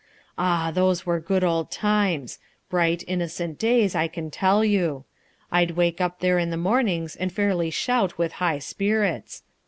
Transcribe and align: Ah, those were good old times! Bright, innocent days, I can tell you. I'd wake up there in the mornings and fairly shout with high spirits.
Ah, 0.35 0.71
those 0.71 1.05
were 1.05 1.19
good 1.19 1.43
old 1.43 1.69
times! 1.69 2.39
Bright, 2.71 3.03
innocent 3.07 3.59
days, 3.59 3.93
I 3.93 4.07
can 4.07 4.31
tell 4.31 4.65
you. 4.65 5.05
I'd 5.51 5.75
wake 5.77 6.01
up 6.01 6.21
there 6.21 6.39
in 6.39 6.49
the 6.49 6.57
mornings 6.57 7.15
and 7.15 7.31
fairly 7.31 7.69
shout 7.69 8.17
with 8.17 8.31
high 8.41 8.57
spirits. 8.57 9.43